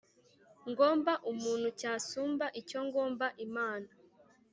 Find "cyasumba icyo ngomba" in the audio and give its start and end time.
1.79-3.27